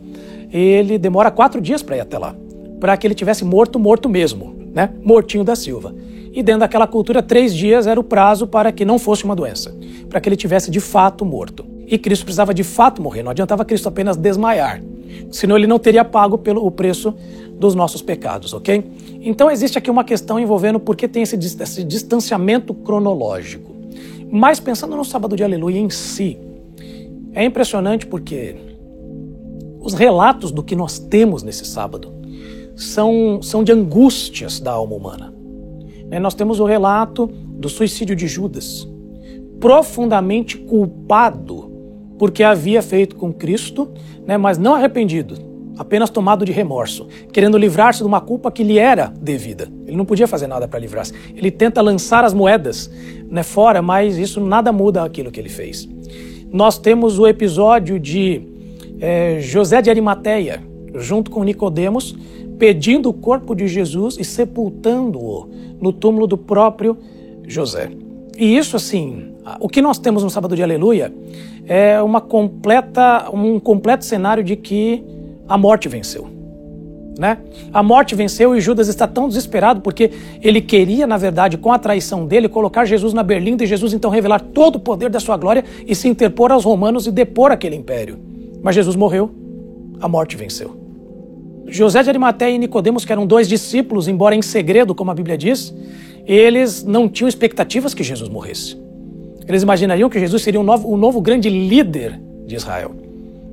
ele 0.51 0.98
demora 1.00 1.32
quatro 1.32 1.60
dias 1.60 1.82
para 1.82 1.98
ir 1.98 2.01
até 2.01 2.20
lá, 2.20 2.36
para 2.80 2.96
que 2.98 3.08
ele 3.08 3.16
tivesse 3.16 3.44
morto, 3.44 3.80
morto 3.80 4.08
mesmo, 4.08 4.56
né? 4.74 4.92
Mortinho 5.04 5.44
da 5.44 5.56
Silva 5.56 5.94
e 6.33 6.41
dentro 6.41 6.61
daquela 6.61 6.88
cultura, 6.88 7.21
três 7.21 7.53
dias 7.53 7.88
era 7.88 8.00
o 8.00 8.03
prazo 8.03 8.47
para 8.47 8.71
que 8.71 8.85
não 8.85 8.97
fosse 8.97 9.25
uma 9.25 9.35
doença, 9.35 9.75
para 10.09 10.21
que 10.21 10.29
ele 10.29 10.38
tivesse 10.38 10.71
de 10.71 10.79
fato 10.79 11.25
morto. 11.25 11.65
E 11.85 11.97
Cristo 11.97 12.23
precisava 12.23 12.53
de 12.53 12.63
fato 12.63 13.01
morrer, 13.01 13.21
não 13.21 13.31
adiantava 13.31 13.65
Cristo 13.65 13.89
apenas 13.89 14.15
desmaiar, 14.15 14.81
senão 15.29 15.57
ele 15.57 15.67
não 15.67 15.77
teria 15.77 16.05
pago 16.05 16.38
pelo 16.38 16.65
o 16.65 16.71
preço 16.71 17.13
dos 17.59 17.75
nossos 17.75 18.01
pecados, 18.01 18.53
ok? 18.53 18.83
Então 19.21 19.51
existe 19.51 19.77
aqui 19.77 19.91
uma 19.91 20.05
questão 20.05 20.39
envolvendo 20.39 20.79
por 20.79 20.95
que 20.95 21.07
tem 21.07 21.23
esse, 21.23 21.35
esse 21.35 21.83
distanciamento 21.83 22.73
cronológico. 22.73 23.75
Mas 24.31 24.59
pensando 24.59 24.95
no 24.95 25.03
sábado 25.03 25.35
de 25.35 25.43
aleluia 25.43 25.79
em 25.79 25.89
si, 25.89 26.38
é 27.33 27.43
impressionante 27.43 28.07
porque 28.07 28.55
os 29.81 29.93
relatos 29.93 30.51
do 30.51 30.63
que 30.63 30.75
nós 30.75 30.97
temos 30.97 31.43
nesse 31.43 31.65
sábado 31.65 32.13
são, 32.75 33.41
são 33.41 33.63
de 33.63 33.71
angústias 33.73 34.59
da 34.59 34.71
alma 34.71 34.95
humana. 34.95 35.40
Né, 36.12 36.20
nós 36.20 36.36
temos 36.36 36.60
o 36.60 36.65
relato 36.65 37.25
do 37.25 37.68
suicídio 37.68 38.15
de 38.15 38.27
Judas, 38.27 38.88
profundamente 39.60 40.58
culpado 40.58 41.72
porque 42.22 42.44
havia 42.44 42.84
feito 42.84 43.15
com 43.15 43.34
Cristo, 43.34 43.89
né, 44.27 44.38
mas 44.38 44.60
não 44.60 44.75
arrependido, 44.75 45.34
apenas 45.75 46.08
tomado 46.08 46.46
de 46.46 46.51
remorso, 46.51 47.08
querendo 47.34 47.58
livrar-se 47.58 48.01
de 48.01 48.06
uma 48.06 48.22
culpa 48.22 48.51
que 48.51 48.63
lhe 48.63 48.77
era 48.77 49.12
devida. 49.20 49.68
Ele 49.88 49.98
não 49.98 50.06
podia 50.06 50.27
fazer 50.27 50.46
nada 50.46 50.68
para 50.68 50.77
livrar-se. 50.77 51.15
Ele 51.36 51.50
tenta 51.50 51.82
lançar 51.82 52.24
as 52.24 52.32
moedas 52.32 52.91
né, 53.27 53.41
fora, 53.41 53.82
mas 53.82 54.20
isso 54.20 54.39
nada 54.39 54.72
muda 54.72 55.03
aquilo 55.03 55.32
que 55.32 55.39
ele 55.39 55.50
fez. 55.50 55.89
Nós 56.51 56.77
temos 56.77 57.18
o 57.18 57.25
episódio 57.25 58.00
de 58.00 58.44
é, 59.00 59.39
José 59.39 59.82
de 59.82 59.89
Arimateia, 59.89 60.62
junto 60.94 61.32
com 61.32 61.44
Nicodemos, 61.44 62.15
pedindo 62.60 63.10
o 63.10 63.13
corpo 63.13 63.56
de 63.56 63.68
Jesus 63.68 64.15
e 64.20 64.24
sepultando-o 64.24 65.50
no 65.81 65.91
túmulo 65.91 66.27
do 66.27 66.38
próprio 66.38 66.97
José. 67.47 67.89
E 68.38 68.57
isso, 68.57 68.75
assim, 68.75 69.33
o 69.59 69.67
que 69.67 69.81
nós 69.81 69.97
temos 69.97 70.23
no 70.23 70.29
sábado 70.29 70.55
de 70.55 70.63
Aleluia 70.63 71.13
é 71.67 72.01
uma 72.01 72.21
completa, 72.21 73.29
um 73.33 73.59
completo 73.59 74.05
cenário 74.05 74.43
de 74.43 74.55
que 74.55 75.03
a 75.47 75.57
morte 75.57 75.89
venceu. 75.89 76.27
Né? 77.19 77.38
A 77.73 77.83
morte 77.83 78.15
venceu 78.15 78.55
e 78.55 78.61
Judas 78.61 78.88
está 78.88 79.05
tão 79.05 79.27
desesperado 79.27 79.81
porque 79.81 80.11
ele 80.41 80.61
queria, 80.61 81.05
na 81.05 81.17
verdade, 81.17 81.57
com 81.57 81.71
a 81.71 81.77
traição 81.77 82.25
dele, 82.25 82.47
colocar 82.47 82.85
Jesus 82.85 83.13
na 83.13 83.21
berlinda 83.21 83.63
e 83.63 83.67
Jesus 83.67 83.93
então 83.93 84.09
revelar 84.09 84.39
todo 84.39 84.77
o 84.77 84.79
poder 84.79 85.09
da 85.09 85.19
sua 85.19 85.38
glória 85.38 85.63
e 85.85 85.93
se 85.93 86.07
interpor 86.07 86.51
aos 86.51 86.63
romanos 86.63 87.05
e 87.05 87.11
depor 87.11 87.51
aquele 87.51 87.75
império. 87.75 88.17
Mas 88.63 88.75
Jesus 88.75 88.95
morreu, 88.95 89.29
a 90.00 90.07
morte 90.07 90.38
venceu. 90.38 90.80
José 91.68 92.03
de 92.03 92.10
Arimateia 92.10 92.56
e 92.56 92.58
Nicodemos, 92.58 93.06
que 93.06 93.12
eram 93.12 93.25
dois 93.25 93.48
discípulos, 93.48 94.08
embora 94.08 94.36
em 94.36 94.41
segredo, 94.41 94.94
como 94.94 95.12
a 95.12 95.13
Bíblia 95.13 95.38
diz, 95.38 95.74
eles 96.25 96.84
não 96.84 97.08
tinham 97.08 97.27
expectativas 97.27 97.94
que 97.94 98.03
Jesus 98.03 98.30
morresse. 98.30 98.77
Eles 99.48 99.63
imaginariam 99.63 100.10
que 100.10 100.20
Jesus 100.20 100.41
seria 100.41 100.60
um 100.60 100.63
novo, 100.63 100.91
um 100.91 100.98
novo 100.98 101.20
grande 101.20 101.50
líder 101.50 102.20
de 102.46 102.56
Israel. 102.56 102.91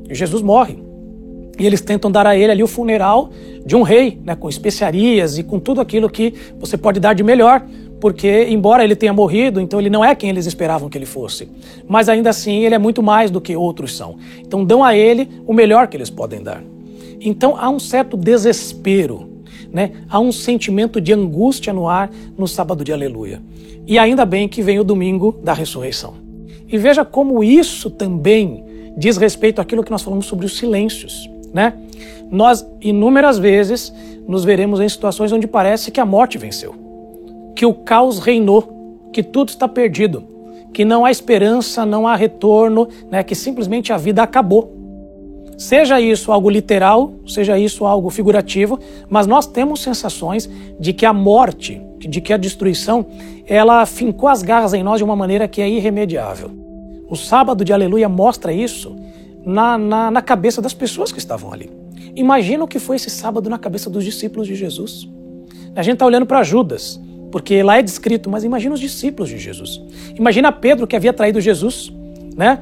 E 0.08 0.14
Jesus 0.14 0.42
morre. 0.42 0.78
E 1.58 1.66
eles 1.66 1.80
tentam 1.80 2.10
dar 2.10 2.26
a 2.26 2.36
ele 2.36 2.52
ali 2.52 2.62
o 2.62 2.68
funeral 2.68 3.30
de 3.66 3.74
um 3.74 3.82
rei, 3.82 4.18
né, 4.24 4.36
com 4.36 4.48
especiarias 4.48 5.38
e 5.38 5.42
com 5.42 5.58
tudo 5.58 5.80
aquilo 5.80 6.08
que 6.08 6.32
você 6.58 6.76
pode 6.76 7.00
dar 7.00 7.14
de 7.14 7.24
melhor, 7.24 7.66
porque, 8.00 8.46
embora 8.48 8.84
ele 8.84 8.94
tenha 8.94 9.12
morrido, 9.12 9.60
então 9.60 9.80
ele 9.80 9.90
não 9.90 10.04
é 10.04 10.14
quem 10.14 10.30
eles 10.30 10.46
esperavam 10.46 10.88
que 10.88 10.96
ele 10.96 11.06
fosse. 11.06 11.48
Mas 11.88 12.08
ainda 12.08 12.30
assim, 12.30 12.64
ele 12.64 12.76
é 12.76 12.78
muito 12.78 13.02
mais 13.02 13.28
do 13.30 13.40
que 13.40 13.56
outros 13.56 13.96
são. 13.96 14.16
Então, 14.38 14.64
dão 14.64 14.84
a 14.84 14.96
ele 14.96 15.28
o 15.46 15.52
melhor 15.52 15.88
que 15.88 15.96
eles 15.96 16.10
podem 16.10 16.42
dar. 16.42 16.62
Então 17.20 17.56
há 17.56 17.68
um 17.68 17.78
certo 17.78 18.16
desespero, 18.16 19.28
né? 19.72 19.92
há 20.08 20.20
um 20.20 20.32
sentimento 20.32 21.00
de 21.00 21.12
angústia 21.12 21.72
no 21.72 21.88
ar 21.88 22.10
no 22.36 22.46
sábado 22.46 22.84
de 22.84 22.92
aleluia. 22.92 23.40
E 23.86 23.98
ainda 23.98 24.24
bem 24.24 24.48
que 24.48 24.62
vem 24.62 24.78
o 24.78 24.84
domingo 24.84 25.36
da 25.42 25.52
ressurreição. 25.52 26.14
E 26.68 26.76
veja 26.76 27.04
como 27.04 27.42
isso 27.42 27.90
também 27.90 28.64
diz 28.96 29.16
respeito 29.16 29.60
àquilo 29.60 29.82
que 29.82 29.90
nós 29.90 30.02
falamos 30.02 30.26
sobre 30.26 30.44
os 30.44 30.58
silêncios. 30.58 31.28
Né? 31.52 31.72
Nós, 32.30 32.66
inúmeras 32.80 33.38
vezes, 33.38 33.92
nos 34.26 34.44
veremos 34.44 34.80
em 34.80 34.88
situações 34.88 35.32
onde 35.32 35.46
parece 35.46 35.90
que 35.90 36.00
a 36.00 36.04
morte 36.04 36.36
venceu, 36.36 36.74
que 37.56 37.64
o 37.64 37.72
caos 37.72 38.18
reinou, 38.18 39.08
que 39.12 39.22
tudo 39.22 39.48
está 39.48 39.66
perdido, 39.66 40.24
que 40.74 40.84
não 40.84 41.06
há 41.06 41.10
esperança, 41.10 41.86
não 41.86 42.06
há 42.06 42.14
retorno, 42.14 42.88
né? 43.10 43.22
que 43.22 43.34
simplesmente 43.34 43.92
a 43.92 43.96
vida 43.96 44.22
acabou. 44.22 44.76
Seja 45.58 46.00
isso 46.00 46.30
algo 46.30 46.48
literal, 46.48 47.14
seja 47.26 47.58
isso 47.58 47.84
algo 47.84 48.10
figurativo, 48.10 48.78
mas 49.10 49.26
nós 49.26 49.44
temos 49.44 49.82
sensações 49.82 50.48
de 50.78 50.92
que 50.92 51.04
a 51.04 51.12
morte, 51.12 51.82
de 51.98 52.20
que 52.20 52.32
a 52.32 52.36
destruição, 52.36 53.04
ela 53.44 53.84
fincou 53.84 54.28
as 54.28 54.40
garras 54.40 54.72
em 54.72 54.84
nós 54.84 54.98
de 54.98 55.04
uma 55.04 55.16
maneira 55.16 55.48
que 55.48 55.60
é 55.60 55.68
irremediável. 55.68 56.48
O 57.10 57.16
sábado 57.16 57.64
de 57.64 57.72
Aleluia 57.72 58.08
mostra 58.08 58.52
isso 58.52 58.94
na, 59.44 59.76
na, 59.76 60.10
na 60.12 60.22
cabeça 60.22 60.62
das 60.62 60.72
pessoas 60.72 61.10
que 61.10 61.18
estavam 61.18 61.52
ali. 61.52 61.68
Imagina 62.14 62.62
o 62.62 62.68
que 62.68 62.78
foi 62.78 62.94
esse 62.94 63.10
sábado 63.10 63.50
na 63.50 63.58
cabeça 63.58 63.90
dos 63.90 64.04
discípulos 64.04 64.46
de 64.46 64.54
Jesus. 64.54 65.08
A 65.74 65.82
gente 65.82 65.94
está 65.94 66.06
olhando 66.06 66.24
para 66.24 66.40
Judas, 66.44 67.00
porque 67.32 67.64
lá 67.64 67.78
é 67.78 67.82
descrito, 67.82 68.30
mas 68.30 68.44
imagina 68.44 68.74
os 68.74 68.80
discípulos 68.80 69.28
de 69.28 69.38
Jesus. 69.38 69.80
Imagina 70.14 70.52
Pedro 70.52 70.86
que 70.86 70.94
havia 70.94 71.12
traído 71.12 71.40
Jesus, 71.40 71.92
né? 72.36 72.60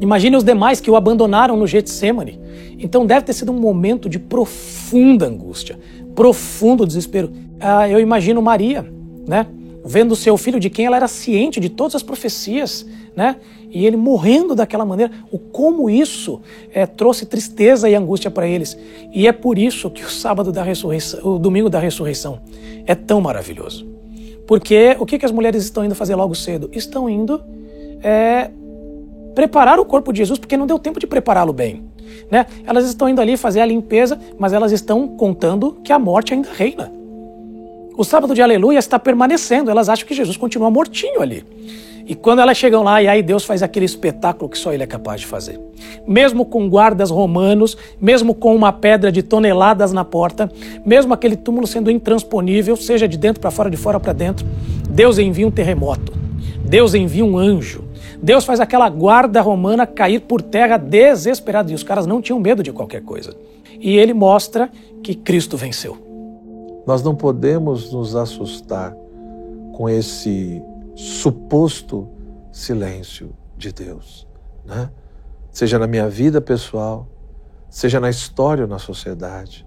Imagine 0.00 0.36
os 0.36 0.44
demais 0.44 0.80
que 0.80 0.90
o 0.90 0.96
abandonaram 0.96 1.56
no 1.56 1.66
Getsemane. 1.66 2.40
Então 2.78 3.06
deve 3.06 3.26
ter 3.26 3.32
sido 3.32 3.52
um 3.52 3.58
momento 3.58 4.08
de 4.08 4.18
profunda 4.18 5.26
angústia, 5.26 5.78
profundo 6.14 6.86
desespero. 6.86 7.32
Ah, 7.60 7.88
eu 7.88 8.00
imagino 8.00 8.42
Maria, 8.42 8.84
né? 9.26 9.46
Vendo 9.84 10.16
seu 10.16 10.36
filho 10.36 10.58
de 10.58 10.70
quem 10.70 10.86
ela 10.86 10.96
era 10.96 11.06
ciente 11.06 11.60
de 11.60 11.68
todas 11.68 11.94
as 11.94 12.02
profecias, 12.02 12.86
né? 13.14 13.36
E 13.70 13.84
ele 13.86 13.96
morrendo 13.96 14.54
daquela 14.54 14.84
maneira, 14.84 15.12
o 15.30 15.38
como 15.38 15.90
isso 15.90 16.40
é, 16.72 16.86
trouxe 16.86 17.26
tristeza 17.26 17.88
e 17.88 17.94
angústia 17.94 18.30
para 18.30 18.46
eles. 18.46 18.76
E 19.12 19.26
é 19.26 19.32
por 19.32 19.58
isso 19.58 19.90
que 19.90 20.04
o 20.04 20.08
sábado 20.08 20.52
da 20.52 20.62
ressurreição, 20.62 21.20
o 21.34 21.38
domingo 21.38 21.68
da 21.68 21.78
ressurreição, 21.78 22.40
é 22.86 22.94
tão 22.94 23.20
maravilhoso. 23.20 23.86
Porque 24.46 24.96
o 24.98 25.06
que, 25.06 25.18
que 25.18 25.26
as 25.26 25.32
mulheres 25.32 25.64
estão 25.64 25.84
indo 25.84 25.94
fazer 25.94 26.14
logo 26.14 26.34
cedo? 26.34 26.70
Estão 26.72 27.08
indo 27.08 27.40
é, 28.02 28.50
preparar 29.34 29.78
o 29.78 29.84
corpo 29.84 30.12
de 30.12 30.18
Jesus 30.18 30.38
porque 30.38 30.56
não 30.56 30.66
deu 30.66 30.78
tempo 30.78 31.00
de 31.00 31.06
prepará-lo 31.06 31.52
bem. 31.52 31.84
Né? 32.30 32.46
Elas 32.66 32.86
estão 32.86 33.08
indo 33.08 33.20
ali 33.20 33.36
fazer 33.36 33.60
a 33.60 33.66
limpeza, 33.66 34.18
mas 34.38 34.52
elas 34.52 34.72
estão 34.72 35.08
contando 35.08 35.78
que 35.82 35.92
a 35.92 35.98
morte 35.98 36.34
ainda 36.34 36.48
reina. 36.52 36.92
O 37.96 38.04
sábado 38.04 38.34
de 38.34 38.42
aleluia 38.42 38.78
está 38.78 38.98
permanecendo, 38.98 39.70
elas 39.70 39.88
acham 39.88 40.06
que 40.06 40.14
Jesus 40.14 40.36
continua 40.36 40.70
mortinho 40.70 41.22
ali. 41.22 41.44
E 42.06 42.14
quando 42.14 42.40
elas 42.40 42.58
chegam 42.58 42.82
lá, 42.82 43.02
e 43.02 43.08
aí 43.08 43.22
Deus 43.22 43.44
faz 43.44 43.62
aquele 43.62 43.86
espetáculo 43.86 44.50
que 44.50 44.58
só 44.58 44.72
Ele 44.72 44.82
é 44.82 44.86
capaz 44.86 45.22
de 45.22 45.26
fazer. 45.26 45.58
Mesmo 46.06 46.44
com 46.44 46.68
guardas 46.68 47.08
romanos, 47.08 47.78
mesmo 47.98 48.34
com 48.34 48.54
uma 48.54 48.72
pedra 48.72 49.10
de 49.10 49.22
toneladas 49.22 49.92
na 49.92 50.04
porta, 50.04 50.50
mesmo 50.84 51.14
aquele 51.14 51.34
túmulo 51.34 51.66
sendo 51.66 51.90
intransponível, 51.90 52.76
seja 52.76 53.08
de 53.08 53.16
dentro 53.16 53.40
para 53.40 53.50
fora, 53.50 53.70
de 53.70 53.76
fora 53.76 53.98
para 53.98 54.12
dentro, 54.12 54.46
Deus 54.90 55.18
envia 55.18 55.46
um 55.46 55.50
terremoto. 55.50 56.12
Deus 56.62 56.94
envia 56.94 57.24
um 57.24 57.38
anjo. 57.38 57.83
Deus 58.24 58.46
faz 58.46 58.58
aquela 58.58 58.88
guarda 58.88 59.42
romana 59.42 59.86
cair 59.86 60.20
por 60.20 60.40
terra 60.40 60.78
desesperada. 60.78 61.70
E 61.70 61.74
os 61.74 61.82
caras 61.82 62.06
não 62.06 62.22
tinham 62.22 62.40
medo 62.40 62.62
de 62.62 62.72
qualquer 62.72 63.02
coisa. 63.02 63.36
E 63.78 63.98
ele 63.98 64.14
mostra 64.14 64.70
que 65.02 65.14
Cristo 65.14 65.58
venceu. 65.58 66.82
Nós 66.86 67.02
não 67.02 67.14
podemos 67.14 67.92
nos 67.92 68.16
assustar 68.16 68.96
com 69.74 69.90
esse 69.90 70.62
suposto 70.96 72.08
silêncio 72.50 73.30
de 73.58 73.70
Deus, 73.70 74.26
né? 74.64 74.88
Seja 75.50 75.78
na 75.78 75.86
minha 75.86 76.08
vida 76.08 76.40
pessoal, 76.40 77.06
seja 77.68 78.00
na 78.00 78.08
história 78.08 78.64
ou 78.64 78.70
na 78.70 78.78
sociedade. 78.78 79.66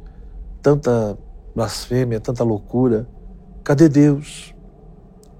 Tanta 0.63 1.15
blasfêmia, 1.55 2.19
tanta 2.19 2.43
loucura. 2.43 3.07
Cadê 3.63 3.87
Deus? 3.87 4.55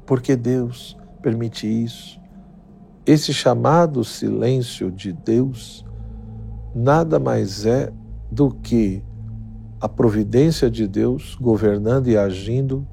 Por 0.06 0.22
que 0.22 0.36
Deus 0.36 0.96
permite 1.20 1.66
isso? 1.66 2.20
Esse 3.08 3.34
chamado 3.34 4.04
silêncio 4.04 4.92
de 4.92 5.14
Deus 5.14 5.86
nada 6.76 7.18
mais 7.18 7.66
é 7.66 7.90
do 8.30 8.52
que 8.52 9.02
a 9.80 9.88
providência 9.88 10.70
de 10.70 10.86
Deus 10.86 11.34
governando 11.40 12.08
e 12.08 12.18
agindo 12.18 12.86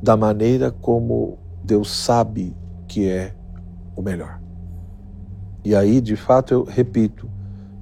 da 0.00 0.16
maneira 0.16 0.70
como 0.70 1.38
Deus 1.64 1.90
sabe 1.90 2.56
que 2.86 3.08
é 3.08 3.34
o 3.96 4.00
melhor. 4.00 4.40
E 5.64 5.74
aí, 5.74 6.00
de 6.00 6.14
fato, 6.14 6.54
eu 6.54 6.62
repito, 6.62 7.28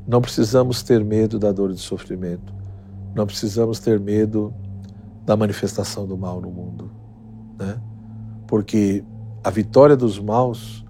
não 0.06 0.22
precisamos 0.22 0.82
ter 0.82 1.04
medo 1.04 1.38
da 1.38 1.52
dor 1.52 1.72
e 1.72 1.74
do 1.74 1.80
sofrimento. 1.80 2.54
Não 3.14 3.26
precisamos 3.26 3.80
ter 3.80 4.00
medo 4.00 4.54
da 5.26 5.36
manifestação 5.36 6.06
do 6.06 6.16
mal 6.16 6.40
no 6.40 6.50
mundo, 6.50 6.90
né? 7.58 7.78
Porque 8.46 9.04
a 9.44 9.50
vitória 9.50 9.94
dos 9.94 10.18
maus 10.18 10.81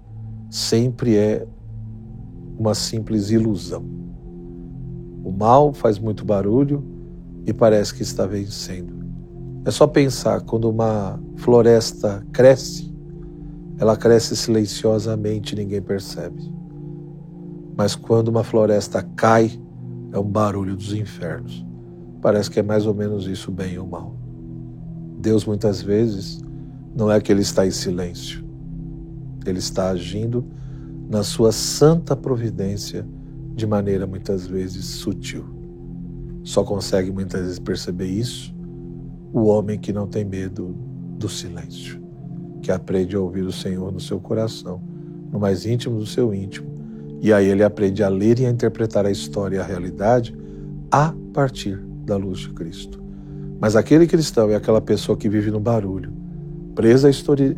sempre 0.53 1.17
é 1.17 1.47
uma 2.59 2.75
simples 2.75 3.31
ilusão. 3.31 3.83
O 5.23 5.31
mal 5.31 5.73
faz 5.73 5.97
muito 5.97 6.23
barulho 6.23 6.83
e 7.43 7.51
parece 7.51 7.91
que 7.91 8.03
está 8.03 8.27
vencendo. 8.27 8.93
É 9.65 9.71
só 9.71 9.87
pensar 9.87 10.41
quando 10.41 10.69
uma 10.69 11.19
floresta 11.37 12.23
cresce, 12.31 12.93
ela 13.79 13.97
cresce 13.97 14.35
silenciosamente, 14.35 15.55
ninguém 15.55 15.81
percebe. 15.81 16.53
Mas 17.75 17.95
quando 17.95 18.27
uma 18.27 18.43
floresta 18.43 19.01
cai, 19.15 19.59
é 20.11 20.19
um 20.19 20.29
barulho 20.29 20.75
dos 20.75 20.93
infernos. 20.93 21.65
Parece 22.21 22.51
que 22.51 22.59
é 22.59 22.63
mais 22.63 22.85
ou 22.85 22.93
menos 22.93 23.25
isso, 23.25 23.51
bem 23.51 23.79
ou 23.79 23.87
mal. 23.87 24.15
Deus 25.17 25.45
muitas 25.45 25.81
vezes 25.81 26.43
não 26.95 27.11
é 27.11 27.19
que 27.19 27.31
ele 27.31 27.41
está 27.41 27.65
em 27.65 27.71
silêncio. 27.71 28.43
Ele 29.45 29.59
está 29.59 29.89
agindo 29.89 30.45
na 31.09 31.23
sua 31.23 31.51
santa 31.51 32.15
providência 32.15 33.05
de 33.55 33.67
maneira 33.67 34.07
muitas 34.07 34.47
vezes 34.47 34.85
sutil. 34.85 35.45
Só 36.43 36.63
consegue 36.63 37.11
muitas 37.11 37.41
vezes 37.41 37.59
perceber 37.59 38.07
isso 38.07 38.53
o 39.31 39.45
homem 39.45 39.79
que 39.79 39.93
não 39.93 40.07
tem 40.07 40.23
medo 40.23 40.75
do 41.17 41.27
silêncio, 41.27 42.01
que 42.61 42.71
aprende 42.71 43.15
a 43.15 43.19
ouvir 43.19 43.43
o 43.43 43.51
Senhor 43.51 43.91
no 43.91 43.99
seu 43.99 44.19
coração, 44.19 44.81
no 45.31 45.39
mais 45.39 45.65
íntimo 45.65 45.97
do 45.97 46.05
seu 46.05 46.33
íntimo. 46.33 46.71
E 47.21 47.31
aí 47.31 47.47
ele 47.47 47.63
aprende 47.63 48.03
a 48.03 48.09
ler 48.09 48.39
e 48.39 48.45
a 48.45 48.49
interpretar 48.49 49.05
a 49.05 49.11
história 49.11 49.57
e 49.57 49.59
a 49.59 49.63
realidade 49.63 50.35
a 50.91 51.13
partir 51.33 51.77
da 52.05 52.15
luz 52.15 52.39
de 52.39 52.49
Cristo. 52.49 53.01
Mas 53.59 53.75
aquele 53.75 54.05
cristão 54.05 54.49
é 54.49 54.55
aquela 54.55 54.81
pessoa 54.81 55.17
que 55.17 55.29
vive 55.29 55.49
no 55.49 55.59
barulho, 55.59 56.11
presa 56.75 57.07
à 57.07 57.11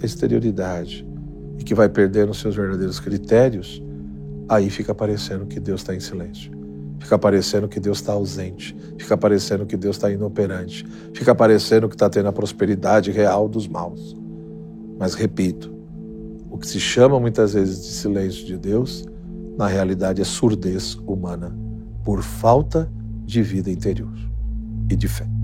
exterioridade 0.04 1.06
e 1.60 1.64
que 1.64 1.74
vai 1.74 1.90
perdendo 1.90 2.34
seus 2.34 2.56
verdadeiros 2.56 3.00
critérios, 3.00 3.82
aí 4.48 4.70
fica 4.70 4.94
parecendo 4.94 5.46
que 5.46 5.60
Deus 5.60 5.82
está 5.82 5.96
em 5.96 6.00
silêncio. 6.00 6.52
Fica 7.00 7.20
parecendo 7.20 7.68
que 7.68 7.80
Deus 7.80 8.00
está 8.00 8.14
ausente. 8.14 8.76
Fica 8.98 9.16
parecendo 9.16 9.66
que 9.66 9.78
Deus 9.78 9.96
está 9.96 10.10
inoperante. 10.10 10.86
Fica 11.14 11.36
parecendo 11.36 11.88
que 11.88 11.96
está 11.96 12.10
tendo 12.10 12.30
a 12.30 12.34
prosperidade 12.34 13.12
real 13.12 13.48
dos 13.48 13.68
maus. 13.68 14.16
Mas 14.98 15.14
repito, 15.14 15.72
o 16.50 16.58
que 16.58 16.68
se 16.68 16.80
chama 16.80 17.20
muitas 17.20 17.54
vezes 17.54 17.82
de 17.82 17.92
silêncio 17.92 18.46
de 18.46 18.58
Deus, 18.58 19.06
na 19.58 19.68
realidade 19.68 20.22
é 20.22 20.26
surdez 20.26 20.96
humana, 21.06 21.56
por 22.04 22.24
falta 22.24 22.90
de 23.26 23.44
vida 23.44 23.70
interior 23.70 24.14
e 24.90 24.96
de 24.96 25.08
fé. 25.08 25.35